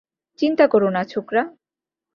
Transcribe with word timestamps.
চিন্তা 0.39 0.65
করো 0.67 0.89
না, 0.89 1.01
ছোকরা। 1.03 1.43